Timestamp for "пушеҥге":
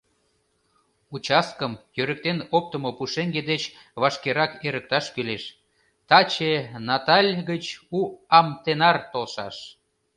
2.97-3.41